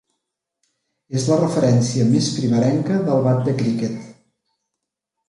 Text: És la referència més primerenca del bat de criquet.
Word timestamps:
És 1.19 1.27
la 1.31 1.35
referència 1.41 2.07
més 2.13 2.29
primerenca 2.37 2.97
del 3.11 3.21
bat 3.29 3.43
de 3.49 3.55
criquet. 3.61 4.01